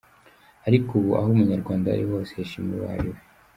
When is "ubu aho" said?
0.99-1.27